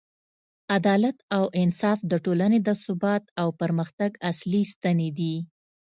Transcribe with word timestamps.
عدالت 0.77 1.17
او 1.37 1.43
انصاف 1.61 1.99
د 2.11 2.13
ټولنې 2.25 2.59
د 2.67 2.69
ثبات 2.83 3.23
او 3.41 3.47
پرمختګ 3.61 4.11
اصلي 4.31 4.61
ستنې 4.73 5.09
دي. 5.17 5.35